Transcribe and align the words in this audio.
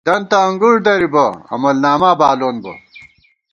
دنتہ 0.07 0.37
انگُڑ 0.47 0.75
دریبہ، 0.85 1.25
عمل 1.53 1.75
ناما 1.83 2.11
بالون 2.19 2.55
بہ 2.63 2.73